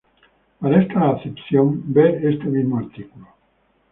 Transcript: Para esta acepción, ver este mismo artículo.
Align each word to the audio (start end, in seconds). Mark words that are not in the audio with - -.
Para 0.59 0.81
esta 0.81 1.11
acepción, 1.11 1.93
ver 1.93 2.25
este 2.25 2.45
mismo 2.45 2.79
artículo. 2.79 3.27